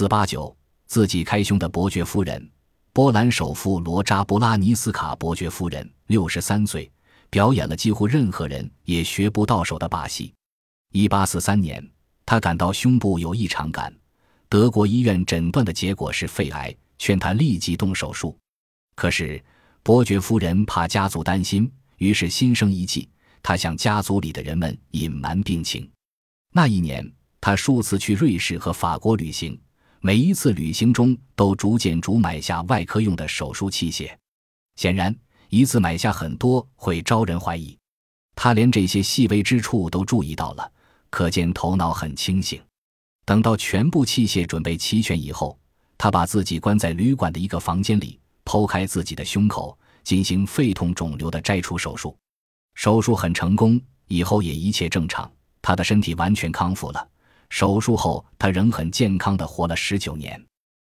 [0.00, 0.56] 四八九，
[0.86, 2.50] 自己开胸的伯爵夫人，
[2.90, 6.90] 波兰首富罗扎布拉尼斯卡伯爵夫人，六十三岁，
[7.28, 10.32] 表演了几乎任何人也学不到手的把戏。
[10.92, 11.86] 一八四三年，
[12.24, 13.94] 他感到胸部有异常感，
[14.48, 18.34] 德国医院诊断的结果是肺癌，劝他立即动手术。
[18.94, 19.38] 可是
[19.82, 23.06] 伯爵夫人怕家族担心，于是心生一计，
[23.42, 25.86] 她向家族里的人们隐瞒病情。
[26.54, 27.06] 那一年，
[27.38, 29.60] 他数次去瑞士和法国旅行，
[30.00, 34.10] 每一次旅行中都逐渐逐买下外科用的手术器械。
[34.76, 35.14] 显然，
[35.50, 37.76] 一次买下很多会招人怀疑。
[38.34, 40.72] 他连这些细微之处都注意到了。
[41.10, 42.62] 可见头脑很清醒。
[43.26, 45.58] 等到全部器械准备齐全以后，
[45.98, 52.16] 他把自己关在旅馆的一个房间里，剖开自己的胸口，进行肺痛肿瘤的摘除手术。
[52.74, 55.30] 手术很成功，以后也一切正常，
[55.60, 57.06] 他的身体完全康复了。
[57.50, 60.49] 手术后，他仍很健康的活了十九年。